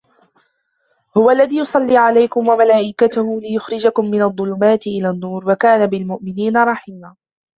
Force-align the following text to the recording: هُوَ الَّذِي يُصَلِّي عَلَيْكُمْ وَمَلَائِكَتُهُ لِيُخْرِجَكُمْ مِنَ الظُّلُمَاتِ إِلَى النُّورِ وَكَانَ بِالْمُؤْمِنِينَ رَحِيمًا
هُوَ 1.17 1.31
الَّذِي 1.31 1.57
يُصَلِّي 1.57 1.97
عَلَيْكُمْ 1.97 2.47
وَمَلَائِكَتُهُ 2.47 3.41
لِيُخْرِجَكُمْ 3.41 4.05
مِنَ 4.05 4.21
الظُّلُمَاتِ 4.21 4.87
إِلَى 4.87 5.09
النُّورِ 5.09 5.49
وَكَانَ 5.51 5.85
بِالْمُؤْمِنِينَ 5.87 6.57
رَحِيمًا 6.57 7.13